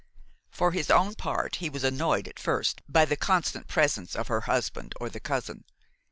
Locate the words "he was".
1.57-1.83